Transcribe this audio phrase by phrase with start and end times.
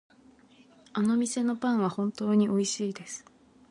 [0.93, 3.23] あの店のパンは本当においしいです。